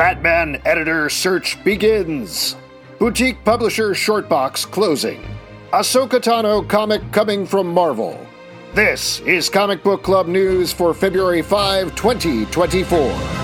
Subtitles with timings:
[0.00, 2.56] Batman editor search begins.
[2.98, 5.22] Boutique publisher Shortbox closing.
[5.74, 8.18] Ahsoka Tano comic coming from Marvel.
[8.72, 13.39] This is Comic Book Club news for February 5, 2024.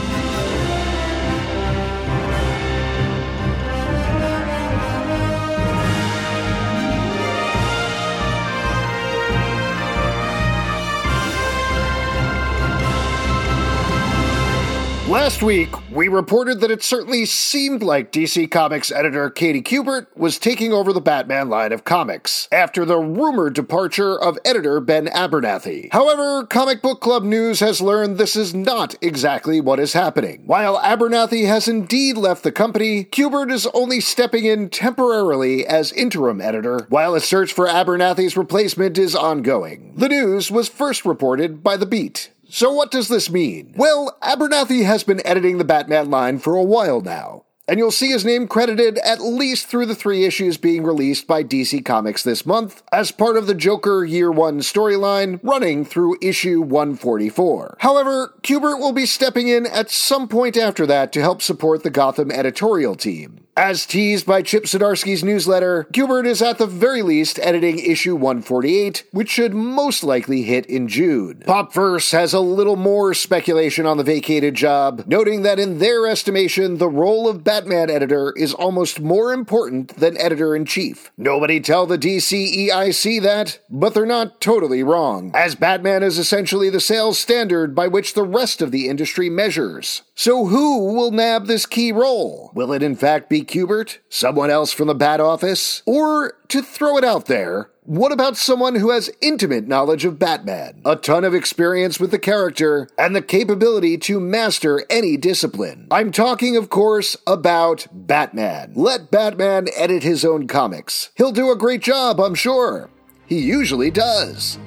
[15.08, 20.36] Last week, we reported that it certainly seemed like DC Comics editor Katie Kubert was
[20.36, 25.92] taking over the Batman line of comics after the rumored departure of editor Ben Abernathy.
[25.92, 30.42] However, Comic Book Club News has learned this is not exactly what is happening.
[30.44, 36.40] While Abernathy has indeed left the company, Kubert is only stepping in temporarily as interim
[36.40, 39.94] editor, while a search for Abernathy's replacement is ongoing.
[39.94, 42.30] The news was first reported by The Beat.
[42.48, 43.74] So, what does this mean?
[43.76, 48.10] Well, Abernathy has been editing the Batman line for a while now and you'll see
[48.10, 52.46] his name credited at least through the three issues being released by DC Comics this
[52.46, 57.78] month as part of the Joker Year 1 storyline running through issue 144.
[57.80, 61.90] However, Kubert will be stepping in at some point after that to help support the
[61.90, 63.45] Gotham editorial team.
[63.58, 69.04] As teased by Chip Zdarsky's newsletter, Kubert is at the very least editing issue 148,
[69.12, 71.42] which should most likely hit in June.
[71.46, 76.76] Popverse has a little more speculation on the vacated job, noting that in their estimation,
[76.76, 81.10] the role of Batman editor is almost more important than editor in chief.
[81.16, 86.78] Nobody tell the DCEIC that, but they're not totally wrong, as Batman is essentially the
[86.78, 90.02] sales standard by which the rest of the industry measures.
[90.14, 92.50] So who will nab this key role?
[92.54, 93.98] Will it in fact be Kubert?
[94.08, 95.82] Someone else from the Bat Office?
[95.86, 100.82] Or, to throw it out there, what about someone who has intimate knowledge of Batman,
[100.84, 105.86] a ton of experience with the character, and the capability to master any discipline?
[105.90, 108.72] I'm talking, of course, about Batman.
[108.74, 111.10] Let Batman edit his own comics.
[111.14, 112.90] He'll do a great job, I'm sure.
[113.26, 114.58] He usually does.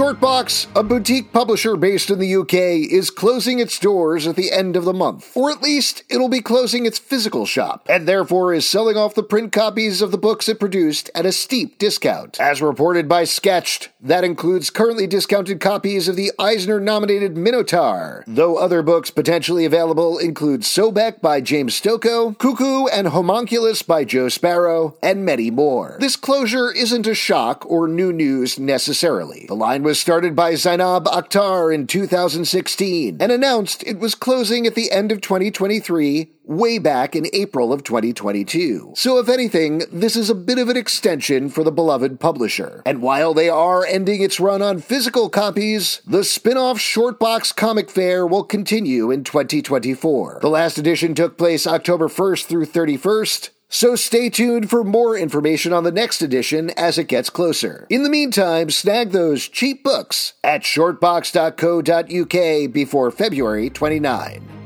[0.00, 2.54] Shortbox, a boutique publisher based in the UK,
[2.90, 5.36] is closing its doors at the end of the month.
[5.36, 9.22] Or at least, it'll be closing its physical shop, and therefore is selling off the
[9.22, 12.40] print copies of the books it produced at a steep discount.
[12.40, 18.56] As reported by SKTCHD, that includes currently discounted copies of the Eisner nominated Minotaur, though
[18.56, 24.96] other books potentially available include Sobek by James Stokoe, Cuckoo and Homunculus by Joe Sparrow,
[25.02, 25.98] and many more.
[26.00, 29.44] This closure isn't a shock or new news necessarily.
[29.46, 34.74] The line was started by Zainab Akhtar in 2016 and announced it was closing at
[34.74, 38.92] the end of 2023 way back in April of 2022.
[38.96, 42.82] So, if anything, this is a bit of an extension for the beloved publisher.
[42.84, 47.90] And while they are ending its run on physical copies, the spin off Shortbox Comic
[47.90, 50.40] Fair will continue in 2024.
[50.42, 53.50] The last edition took place October 1st through 31st.
[53.72, 57.86] So stay tuned for more information on the next edition as it gets closer.
[57.88, 64.59] In the meantime, snag those cheap books at shortbox.co.uk before February 29.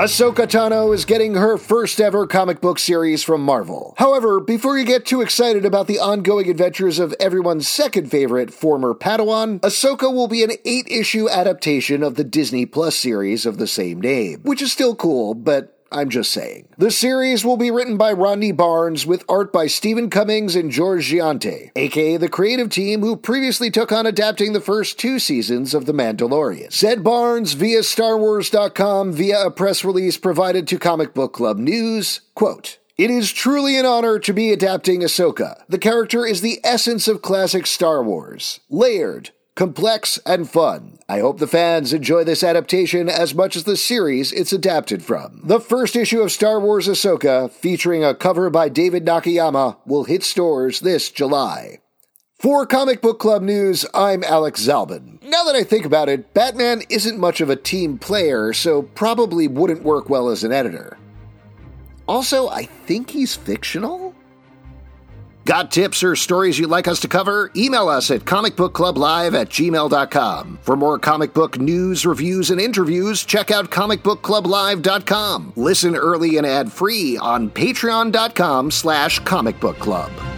[0.00, 3.94] Ahsoka Tano is getting her first ever comic book series from Marvel.
[3.98, 8.94] However, before you get too excited about the ongoing adventures of everyone's second favorite former
[8.94, 13.66] Padawan, Ahsoka will be an eight issue adaptation of the Disney Plus series of the
[13.66, 16.68] same name, which is still cool, but I'm just saying.
[16.78, 21.06] The series will be written by Rodney Barnes with art by Steven Cummings and Georges
[21.06, 25.86] Jeanty, aka the creative team who previously took on adapting the first two seasons of
[25.86, 26.72] The Mandalorian.
[26.72, 32.78] Said Barnes via StarWars.com via a press release provided to Comic Book Club News, quote,
[33.00, 35.62] it is truly an honor to be adapting Ahsoka.
[35.70, 38.60] The character is the essence of classic Star Wars.
[38.68, 40.98] Layered, complex, and fun.
[41.08, 45.40] I hope the fans enjoy this adaptation as much as the series it's adapted from.
[45.44, 50.22] The first issue of Star Wars Ahsoka, featuring a cover by David Nakayama, will hit
[50.22, 51.78] stores this July.
[52.40, 55.22] For Comic Book Club News, I'm Alex Zalben.
[55.22, 59.46] Now that I think about it, Batman isn't much of a team player, so probably
[59.46, 60.96] wouldn't work well as an editor.
[62.08, 64.09] Also, I think he's fictional?
[65.50, 67.50] Got tips or stories you'd like us to cover?
[67.56, 70.60] Email us at comicbookclublive at gmail.com.
[70.62, 75.54] For more comic book news, reviews, and interviews, check out comicbookclublive.com.
[75.56, 80.29] Listen early and ad-free on patreon.com slash comicbookclub.